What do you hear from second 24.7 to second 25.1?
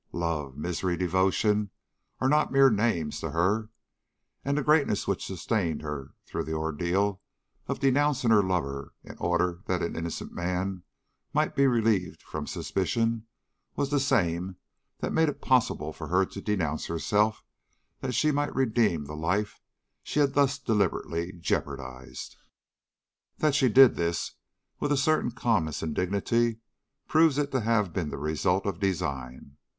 with a